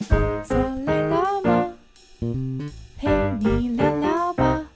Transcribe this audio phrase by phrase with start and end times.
[0.00, 1.74] 坐累了吗？
[2.98, 3.08] 陪
[3.40, 4.66] 你聊聊吧，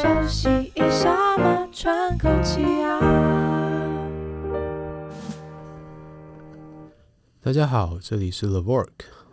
[0.00, 2.98] 休息一下嘛，喘口气啊。
[7.42, 8.88] 大家好，这里是 The Work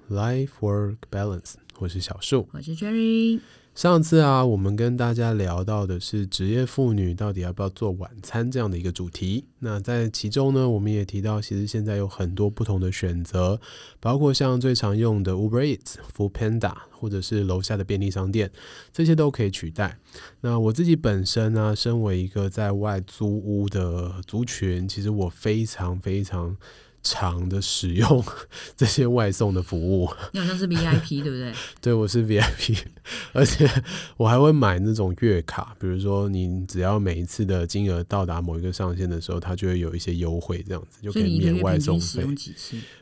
[0.09, 3.39] Life Work Balance，我是小树，我是 Cherry。
[3.79, 9.45] 上次啊，我们跟大家聊到的是职业妇女到底要不要做晚餐这样的一个主题。
[9.59, 13.57] 那在其中呢，我们也提到，其实现在有很多不同的选择，
[14.01, 18.51] 包括像最常用的 Uber Eats、Food Panda，或者是楼下的便利商店，
[18.91, 19.97] 这些都可以取代。
[20.41, 26.57] 那我自己本身呢，身为一个在外租屋的族群，其实我非常非常。
[27.01, 28.23] 长的使用
[28.75, 31.53] 这些外送的服务， 你好像是 VIP 对不对？
[31.81, 32.77] 对，我是 VIP，
[33.33, 33.69] 而且
[34.17, 42.25] 我还会买那种月卡，比如说你只要每一次的金额到达某一个上限的时候，它就会有一些优惠，这样子就可以免外送费。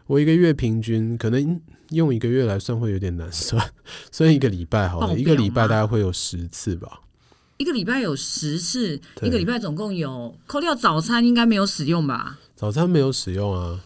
[0.05, 3.72] 我一个月平均可能用一个月来算会有点难算，
[4.12, 7.02] 算一个礼拜好了，一个礼拜大概会有十次吧。
[7.58, 12.38] 一个礼拜有十次，一个礼拜总共有扣掉早餐应该没有使用吧？
[12.55, 13.84] 早餐没有使用啊。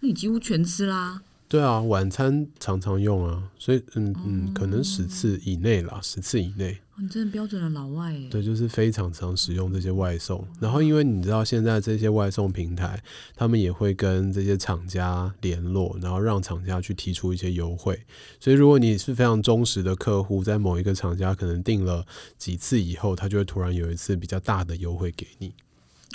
[0.00, 1.22] 那你几乎全吃啦？
[1.48, 6.78] 对啊，晚餐常常用啊，所以嗯嗯，可能十次以内啦，十次以内。
[6.96, 8.28] 你真的标准的老外耶。
[8.28, 10.46] 对，就是非常常使用这些外送。
[10.60, 13.02] 然后，因为你知道现在这些外送平台，
[13.34, 18.00] 他们也会跟这些厂家联络，然后让厂家去提出一些优惠。
[18.38, 22.06] 所以，如果你是非常忠实的客户，在某一个厂家可能订了
[22.38, 25.52] 几次以后，他就会突然有一次比较大的优惠给你。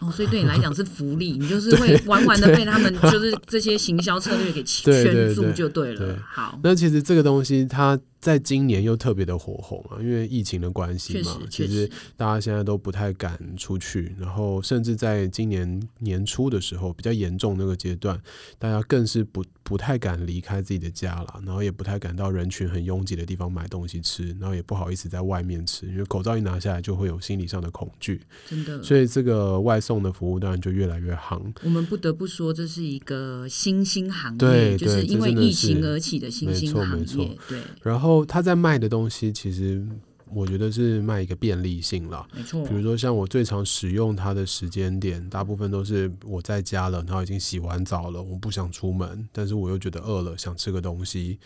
[0.01, 6.17] 哦，所以对你来讲是福利，你就是会 完完的被他们就是这些行销策略给圈住就对了。
[6.29, 7.99] 好，那其实这个东西它。
[8.25, 11.87] 在今年又特别的火红啊，因为疫情的关系嘛，其实
[12.17, 18.19] 大家现在都不太敢出去，然后甚至在今年年初的时候比较严重那个阶段，
[18.57, 28.19] 大家更是不不太敢离开自己的家了，然后也不太敢到人群很拥挤的地方买东西吃，然后也不好意思在外面吃，因为口罩一拿下来就会有心理上的恐惧。
[28.49, 31.39] 真的，所以这个外送的服务当然就越来越夯。
[31.61, 37.37] 我们不得不说，这是一个新兴行业，对，就是因为疫情而起的新兴行业。
[37.47, 38.14] 对，然后。
[38.23, 39.83] 他在卖的东西，其实
[40.29, 42.27] 我觉得是卖一个便利性啦。
[42.35, 51.39] 没错，比如说像我最常使用它的时间点，大部分都是我在家了，然后已经洗完澡了，我不想出门，但是我又觉得饿了，想吃个东西，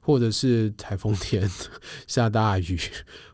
[0.00, 1.48] 或者是台风天
[2.08, 2.78] 下大雨，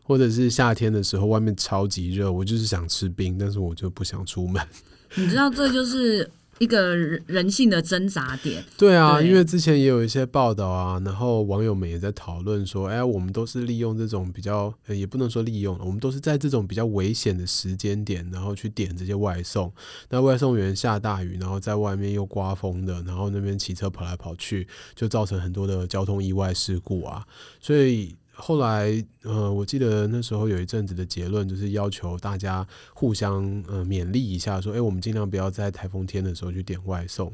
[0.03, 4.61] 或者是夏天的时候外面超级热，我就是想吃冰，但是我就不想出门。
[5.15, 6.29] 你知道这就是。
[6.59, 8.63] 一个人性的挣扎点。
[8.77, 19.71] 对啊，对，因为之前也有一些报道啊，然后网友们也在讨论说，哎，我们都是利用这种比较，也不能说利用，我们都是在这种比较危险的时间点，然后去点这些外送。
[20.09, 27.25] 那外送员下大雨，然后在外面又刮风的，然后那边骑车跑来跑去，就造成很多的交通意外事故啊，
[27.59, 28.15] 所以。
[28.35, 37.31] 后来，呃，我记得那时候有一阵子的结论就是要求大家互相呃勉励一下，说，哎，我们尽量不要在台风天的时候去点外送。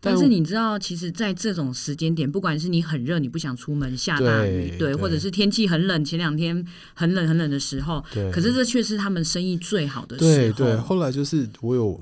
[0.00, 10.30] 但是你知道，其实，在这种时间点，不管是你很热，你不想出门，下大雨，对，对，或者是天气很冷，前两天很冷很冷的时候，对，可是这却是他们生意最好的时候。
[10.30, 12.00] 对对，后来就是我有。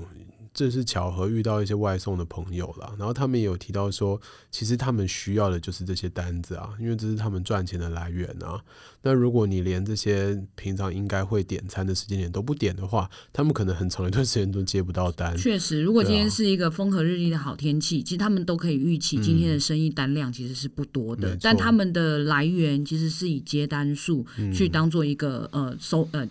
[0.57, 4.19] 正是巧合遇到一些外送的朋友了，然后他们也有提到说，
[4.49, 8.59] 其实他们需要的就是这些单子啊，因为这是他们赚钱的来源啊。
[9.03, 15.37] 那如果你连这些平常应该会点餐的时间点都不点的话，他们可能很长一段时间都接不到单。
[15.37, 26.27] 确实，如果今天是一个风和日丽的好天气，其实他们都可以预期今天的生意单量其实是不多的，嗯、但他们的来源其实是以接单数去当做一个、嗯、呃收呃。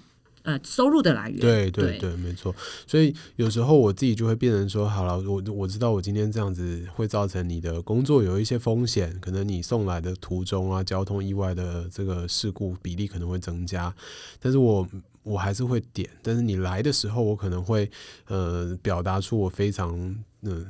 [0.47, 1.41] 呃，收入的来源。
[1.41, 2.55] 对对对，对没错。
[2.87, 13.93] 所以有时候我自己就会变成说，好了，我我知道我今天这样子会造成你的工作有一些风险，可能你送来的途中啊，交通意外的这个事故比例可能会增加，
[14.41, 14.89] 但是我
[15.25, 16.09] 我还是会点。
[16.23, 17.91] 但是你来的时候，我可能会
[18.28, 20.17] 呃表达出我非常。
[20.47, 20.65] 嗯，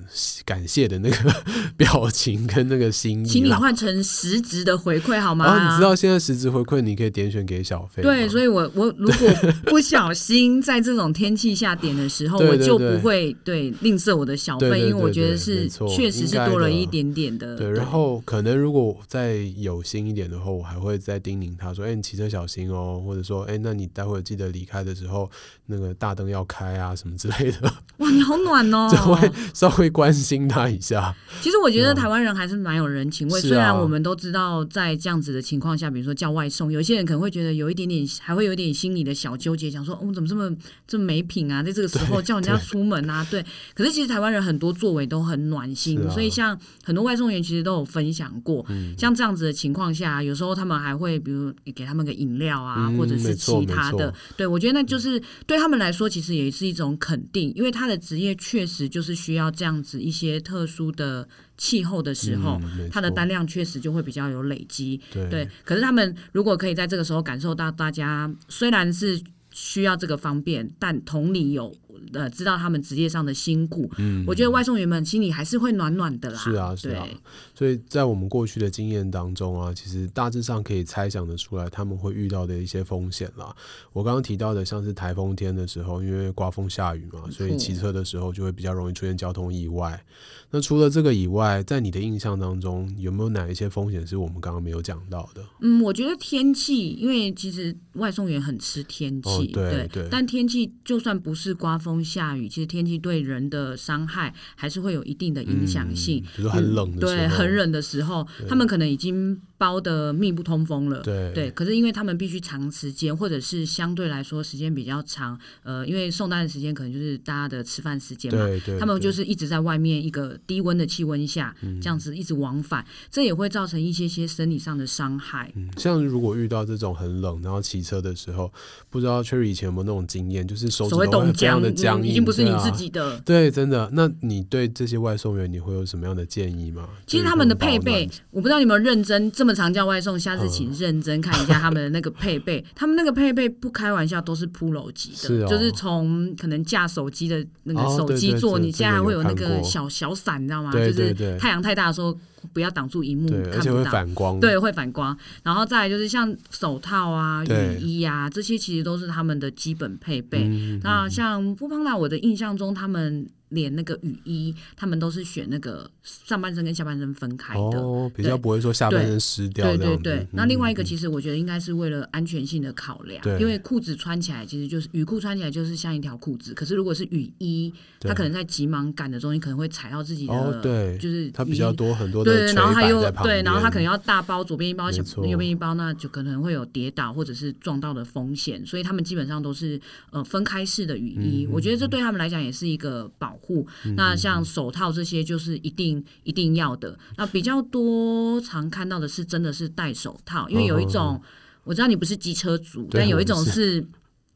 [0.44, 1.16] 感谢的那个
[1.76, 5.44] 表情跟那个心意，请你换成实质的回馈好吗？
[5.46, 8.02] 哦，你知道现在实质回馈你可以点选给小费。
[8.02, 17.56] 对，所以我我如果不小心在这种天气下点的时候， 对对对，我就不会对吝啬我的小费，因为我觉得是确实是多了一点点的。
[17.56, 25.30] 对，然后可能如果再有心一点的话，我还会再叮咛他说：“哎，你骑车小心哦。”或者说：“哎，那你待会记得离开的时候，
[25.66, 28.88] 那个大灯要开啊，什么之类的。”哇，你好暖哦！
[29.68, 31.14] 稍微关心他一下。
[31.42, 43.36] 其实我觉得台湾人还是蛮有人情味，啊、虽然我们都知道在这样子的情况下，比如说叫外送，有些人可能会觉得有一点点，还会有一点心里的小纠结，想说我们、哦、怎么这么这么没品啊，在这个 时候叫人家出门啊，对。
[43.36, 54.14] 对可是其实台湾人很多作为都很暖心，啊、所以像很多外送员其实都有分享过，嗯、像这样子的情况下，有时候他们还会比如给他们个饮料啊，嗯、或者是其他的。
[54.38, 65.00] 对，我觉得那就是对他们来说，其实也是一种肯定，因为他的职业确实就是需要这样子一些特殊的气候的时候，嗯、他的单量确实就会比较有累积。
[65.12, 69.20] 对，对，可是他们如果可以在这个时候感受到大家虽然是
[69.50, 71.74] 需要这个方便，但同理有。
[72.12, 76.38] 呃，知道他们职业上的辛苦，嗯，我觉得外送员们心里还是会暖暖的啦。
[76.38, 77.06] 是啊，是啊。
[77.54, 83.54] 所以在我们过去的经验当中啊，其实大致上可以猜想得出来他们会遇到的一些风险啦。
[83.92, 90.02] 我刚刚提到的，像是台风天的时候，因为刮风下雨嘛，所以骑车的时候就会比较容易出现交通意外。
[90.50, 95.44] 那除了这个以外，在你的印象当中，有没有哪一些风险是我们刚刚没有讲到的？
[95.60, 100.08] 嗯，我觉得天气，因为其实外送员很吃天气，哦，对对，对。
[100.10, 106.24] 但天气就算不是刮风下雨，其实天气对人的伤害还是会有一定的影响性。
[106.50, 111.00] 很冷的时候，对，很冷的时候，他们可能已经包的密不通风了。
[111.00, 111.50] 对对。
[111.50, 125.50] 可是因为他们必须长时间，或者是相对来说时间比较长，呃，因为送单的时间可能就是大家的吃饭时间嘛，对对对，他们就是一直在外面一个低温的气温下，这样子一直往返，嗯，这也会造成一些些生理上的伤害。
[125.56, 128.52] 嗯，像如果遇到这种很冷，然后骑车的时候，
[128.90, 131.12] 不知道 Cherry 以前有没有那种经验，就是手会非
[131.46, 133.18] 常的僵硬，嗯，已经不是你自己的。
[133.20, 133.88] 对，真的。
[133.92, 136.88] 那你对这些外送员，你会有什么样的建议吗？
[137.06, 142.58] 其实他们的配备，我不知道你有没有认真这么常叫外送，下次请认真看一下他们的那个配备。
[142.58, 150.72] 嗯，他们那个配备不开玩笑，都是 Pro 级的，是哦，就是从可能架手机的那个手机座，哦，对对对，你现在还会有那个小小伞，你知道吗？
[150.72, 152.18] 对对对，就是太阳太大的时候，
[152.52, 153.74] 不要挡住荧幕，看不到。
[153.76, 154.40] 会反光。
[154.40, 155.16] 对，会反光。
[155.42, 160.44] 然后再来就是像手套啊、雨衣啊，这些其实都是他们的基本配备。
[160.44, 163.26] 嗯、那像 foodpanda，我的印象中他们。
[163.50, 169.66] 连那个雨衣，他们都是选那个上半身跟下半身分开的，哦，比较不会说下半身湿掉。
[169.66, 170.26] 对对对。
[170.32, 193.66] 那另外一个，其实我觉得应该是为了安全性的考量，嗯、因为裤子穿起来其实就是雨裤穿起来就是像一条裤子，可是如果是雨衣，它可能在急忙赶的中间可能会踩到自己的，哦、对，就是它比较多很多的对，然后它又对，然后它可能要大包左边一包，右边一包，那就可能会有跌倒或者是撞到的风险，所以他们基本上都是呃分开式的雨衣，嗯，我觉得这对他们来讲也是一个保护。
[193.96, 196.98] 那像手套这些就是一定一定要的。
[197.16, 201.20] 那比较多常看到的是真的是戴手套，因为有一种
[201.64, 203.86] 我知道你不是机车族，但有一种是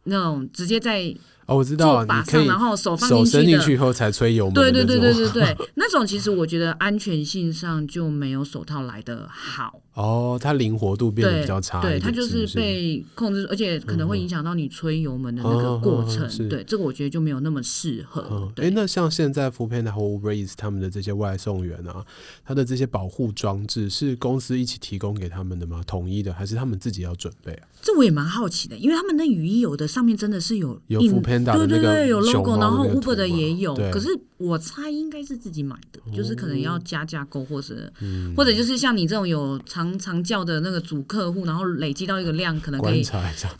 [0.05, 1.15] 那种直接在。
[1.51, 4.55] 哦，我知道，把上，然后手放手伸进去以后才吹油门。
[4.55, 9.81] 对对对对对对，那种其实我觉得安全性上就没有手套来的好。
[9.95, 11.83] 哦，它灵活度变得比较差。
[11.83, 16.25] 对，它就是被控制，而且可能会影响到你吹油门的那个过程。
[16.39, 18.49] 嗯、对，这个我觉得就没有那么适合。
[18.57, 22.07] 哎、嗯，那像现在 foodpanda 和 Uber Eats 他们的这些外送员啊，
[22.45, 25.83] 他的这些保护装置是公司一起提供给他们的吗？
[25.85, 27.67] 统一的，还是他们自己要准备啊？
[27.83, 31.01] 这我也蛮好奇的，因为他们那雨衣有的上面真的是有有
[31.45, 34.09] foodpanda 的那个对对对，有 logo，然后 Uber 的也有，可是
[34.41, 40.61] 我猜应该是自己买的，就是可能要加价购，或者、嗯、或者就是像你这种有常常叫的。
[40.61, 43.03] 那个主客户，然后累积到一个量，可能可以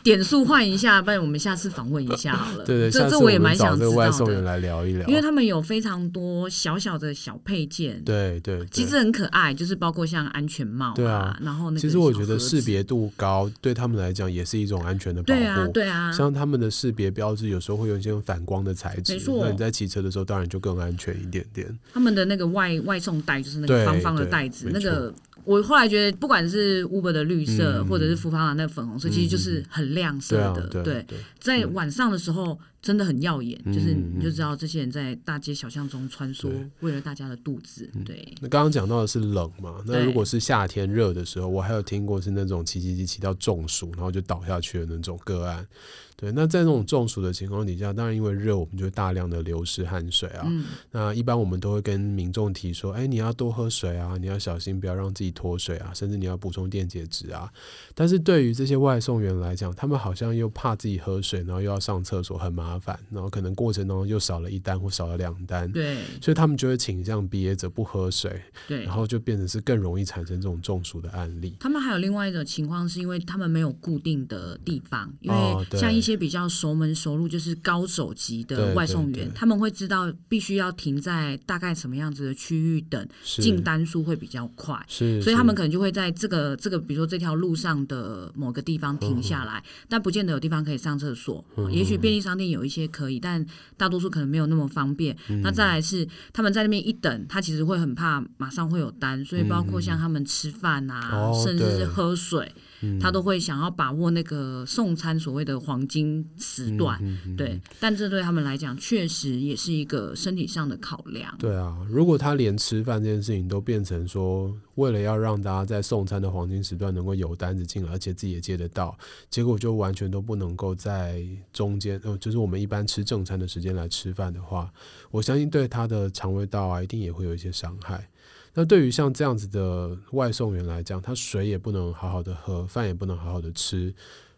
[0.03, 2.63] 点数换一下，不然我们下次访问一下好了。
[2.67, 3.95] 对对，这这我也蛮想知道的。
[3.95, 15.39] 外送员来聊一聊，因为他们有非常多小小的小配件，对对，其实很可爱，就是包括像安全帽，对啊，然后那个其实我觉得识别度高，对他们来讲也是一种安全的保护。
[15.39, 21.79] 对啊，对啊，像他们的识别标志有时候会有一些反光的材质，那你在骑车的时候当然就更安全一点点。
[21.93, 25.13] 他们的那个外外送袋就是那个方方的袋子，那个。
[25.43, 30.83] 我后来觉得，不管是 Uber 的绿色，嗯、或者是 foodpanda 那个粉红色，嗯、其实就是很亮色的。
[30.83, 31.03] 对，
[31.39, 37.89] 在晚上的时候真的很耀眼，嗯、就是你就知道这些人在大街小巷中穿梭，为了大家的肚子。
[38.03, 38.27] 对。
[38.31, 39.83] 嗯、那刚刚讲到的是冷嘛？
[39.85, 45.67] 那如果是夏天热的时候，我还有听过是那种骑骑骑骑到中暑，然后就倒下去的那种个案。
[46.15, 50.43] 对，那在那种中暑的情况底下，当然因为热，我们就大量的流失汗水啊。
[50.45, 57.51] 嗯、那一般我们都会跟民众提说，哎，你要多喝水啊，你要小心不要让自己脱水啊，甚至你要补充电解质啊。
[57.95, 71.55] 但是对于这些外送员来讲，他们好像又怕自己喝水，然后又要上厕所，很麻麻烦，然后可能过程当中又少了一单或少了两单，对，所以他们就会倾向憋着不喝水，对，然后就变成是更容易产生这种中暑的案例。
[71.59, 93.45] 他们还有另外一种情况，是因为他们没有固定的地方，因为像一些比较熟门熟路，就是高手级的外送员，他们会知道必须要停在大概什么样子的区域等，进单数会比较快，是，所以他们可能就会在这个这个，比如说这条路上的某个地方停下来，但不见得有地方可以上厕所，也许便利商店有一些可以，但
[93.77, 95.15] 大多数可能没有那么方便。
[95.43, 102.51] 那再来是他们在那边一等，他其实会很怕马上会有单，所以包括像他们吃饭啊，甚至是喝水。
[102.99, 111.35] 他都会想要把握那个送餐所谓的黄金时段，嗯嗯嗯、对，但这对他们来讲确实也是一个身体上的考量。
[111.37, 118.97] 对啊，如果他连吃饭这件事情都变成说，为了要让大家在送餐的黄金时段能够有单子进来，而且自己也接得到，
[119.29, 121.23] 结果就完全都不能够在
[121.53, 124.71] 中间，呃，就是我们一般吃正餐的时间来吃饭的话，
[125.11, 128.07] 我相信对他的肠胃道啊，一定也会有一些伤害。
[128.53, 133.93] 那对于像这样子的外送员来讲，他水也不能好好的喝，饭也不能好好的吃，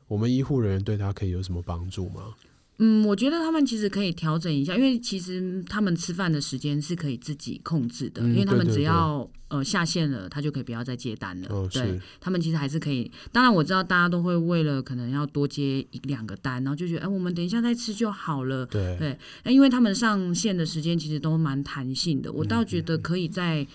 [0.07, 2.35] 我们医护人员对他可以有什么帮助吗？
[2.77, 11.47] 嗯，我觉得他们其实可以调整一下，因为其实他们吃饭的时间是可以自己控制的，嗯、因为他们只要呃下线了，他就可以不要再接单了。
[11.49, 13.11] 哦、对，他们其实还是可以。
[13.31, 18.65] 当然我知道大家都会为了可能要多接一两个单，然后就觉得哎，我们等一下再吃就好了。
[18.65, 23.65] 对对，那因为他们上线的时间其实都蛮弹性的，我倒觉得可以在。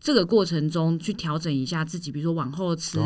[0.00, 2.98] 这个过程中去调整一下自己，比如说往后吃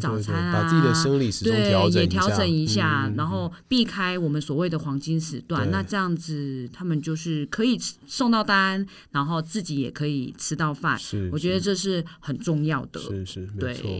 [0.00, 5.68] 早餐啊，把自己的生理时钟调整一下，对，也调整一下，然后避开我们所谓的黄金时段。
[5.70, 7.76] 那这样子，他们就是可以
[8.06, 10.96] 送到单，然后自己也可以吃到饭。
[10.98, 13.00] 是，我觉得这是很重要的。
[13.00, 13.90] 是是，没错。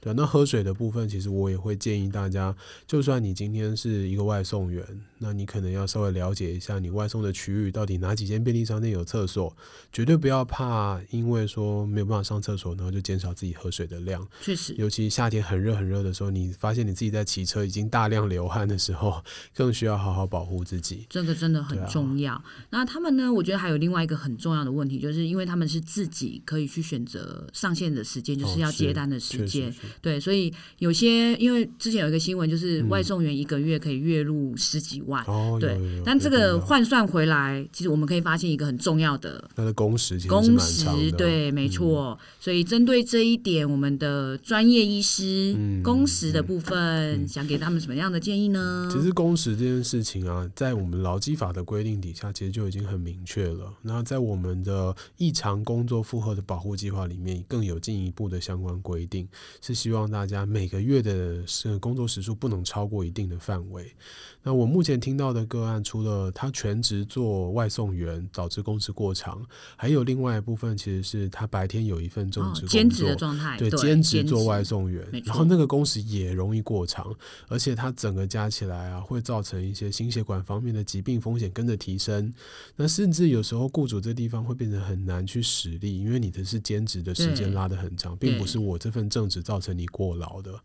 [0.00, 2.54] 对，那喝水的部分，其实我也会建议大家，
[2.86, 4.84] 就算你今天是一个外送员，
[5.18, 9.56] 那你可能要稍微了解一下你外送的区域到底哪几间便利商店有厕所，
[9.92, 14.26] 绝对不要怕，因为说没有办法上厕所，然后就减少自己喝水的量。
[14.42, 19.22] 确实，尤其夏天很热很热的时候，你发现你自己在骑车已经大量流汗的时候，
[19.54, 21.06] 更需要好好保护自己。
[21.08, 22.34] 这个真的很重要。
[22.34, 23.32] 啊、那他们呢？
[23.32, 29.70] 我觉得还有另外一个很重要的问题，就是因为他们是自己可以去选择上线的时间，就是要接单的时间。
[29.70, 35.78] 哦对，所以有些因为之前有一个新闻，就是外送员一个月可以月入十几万，嗯、对。
[36.04, 42.10] 但这个换算回来，其实我们可以发现一个很重要的，它的工时其实工时对，没错。
[42.10, 48.90] 嗯、所以针对这一点，我们的专业医师、嗯、工时的部分，嗯、想给他们什么样的建议呢？
[48.92, 53.72] 其实工时这件事情啊，在我们劳基法的规定底下，其实就已经很明确了。
[53.82, 59.28] 那在我们的异常工作负荷的保护计划里面，更有进一步的相关规定，
[59.62, 59.76] 是。
[59.76, 63.94] 希望大家每个月的是工作时数不能超过一定的范围。
[64.42, 69.40] 那我目前听到的个案，除了他全职做外送员导致工时过长，
[69.76, 77.14] 还有另外一部分其实是他白天有一份正职工作，兼职的状态，对，兼职做外送员，然后那个工时也容易过长，
[77.46, 82.34] 而且他整个加起来啊，会造成一些心血管方面的疾病风险跟着提升。
[82.74, 89.76] 那甚至有时候雇主这地方会变得很难去使力，因为你的是兼职的时间拉得很长，并不是我这份正职造成。
[89.76, 90.58] 你过劳的，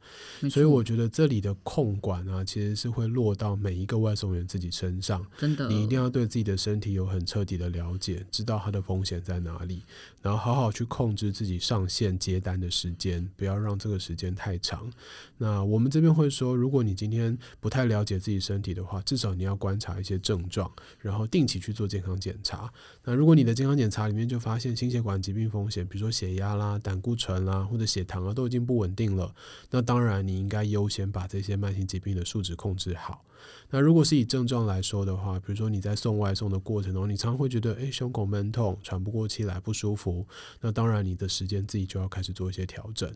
[0.50, 5.25] 所以我觉得这里的控管啊，其实是会落到每一个外送员自己身上。
[5.39, 9.81] 真的，你一定要对自己的身体有很彻底的了解，知道它的风险在哪里，
[10.21, 14.87] 然后好好去控制自己上线接单的时间，不要让这个时间太长。
[15.39, 22.71] 那我们这边会说，如果你今天不太了解自己身体的话，至少你要观察一些症状，然后定期去做健康检查。
[23.03, 28.91] 那如果你的健康检查里面就发现心血管疾病风险，比如说血压啦、胆固醇啦或者血糖啊都已经不稳。
[28.93, 29.33] 定了，
[29.69, 33.23] 那当然你应该优先把这些慢性疾病的数值控制好。
[33.69, 40.25] 那如果是以症状来说的话，比如说你在送外送的过程中，你常会觉得诶，胸口闷痛、喘不过气来、不舒服，
[40.60, 43.13] 那当然你的时间自己就要开始做一些调整。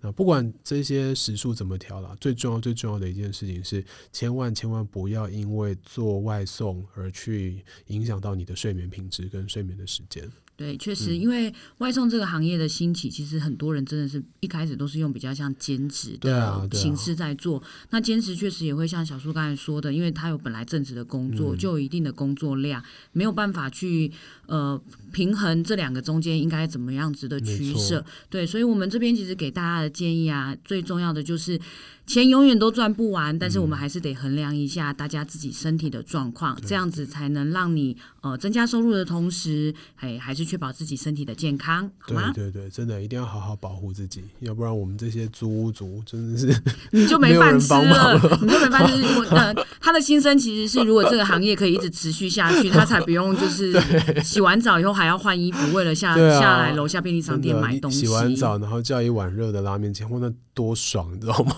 [0.00, 10.30] 那不管这些时数怎么调了，最重要最重要的一件事情是，千万千万不要因为做外送而去影响到你的睡眠品质跟睡眠的时间。
[10.58, 17.58] 对，确实，因为外送这个行业的兴起，其实很多人真的是一开始都是用比较像兼职的形式在做。
[17.58, 24.10] 啊啊、那兼职确实也会像小树刚才说的，因为他有本来正职的工作，嗯、就有一定的工作量，没有办法去
[24.46, 24.80] 呃
[25.12, 28.02] 平衡这两个中间应该怎么样子的取舍。
[28.30, 31.60] 对，所以我们这边其实给大家建议啊，最重要的就是。
[32.06, 42.30] 钱永远都赚不完，但是我们还是得衡量一下大家自己身体的状况，嗯、这样子才能让你呃增加收入的同时，还还是确保自己身体的健康，好吗？
[42.32, 48.96] 对对对，真的一定要好好保护自己，要不然我们这些租屋族真的是 你就没饭吃了，你就没饭吃。
[48.96, 53.74] 因为呃，他的心声其实是，如果这个行业可以一直持续下去， 他才不用就是
[54.22, 58.06] 洗完澡以后还要换衣服，为了下、啊、下来楼下便利商店买东西。
[58.06, 61.54] 洗完澡然后叫一碗热的拉面，前后那多爽， 你知道吗？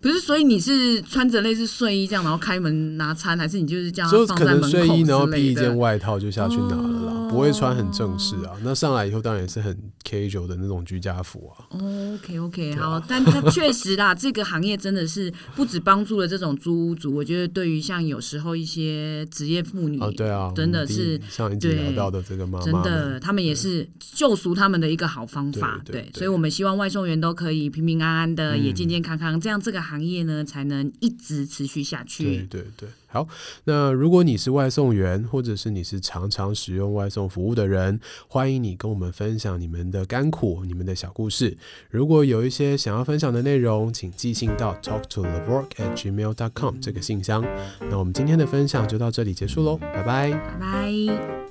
[0.00, 4.68] 不是，所以你是穿着类似睡衣这样，然后开门拿餐，还是你就是这样放在门口？
[4.68, 7.05] 睡衣，然后披一件外套就下去拿了，哦、
[7.36, 8.56] 不会穿很正式啊。
[8.62, 11.68] 那上来以后当然也是很 casual 的那种居家服啊。
[11.70, 25.78] 哦、OK OK，好，啊、但它确实啦，这个行业真的是不止帮助了这种租屋族，我觉得对于像有时候一些职业妇女，哦，对啊，真的是上一集聊到的这个妈妈，真的他们也是救赎他们的一个好方法。
[25.84, 32.24] 对，所以我们希望外送员都可以平平安安的，嗯、也健健康康，这样这个行业呢才能一直持续下去。
[32.24, 32.88] 对对对。
[33.16, 33.26] 好，
[33.64, 41.56] 那如果你是外送员，或者是你是常常使用外送服务的人，欢迎你跟我们分享你们的甘苦、你们的小故事。
[41.88, 47.42] 如果有一些想要分享的内容，请寄信到 talk to the work at gmail dot com 这个信箱。
[47.88, 51.45] 那我们今天的分享就到这里结束喽，拜拜，拜拜。